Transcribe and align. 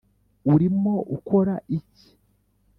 urimo 0.53 0.93
ukora 1.15 1.53
iki? 1.77 2.09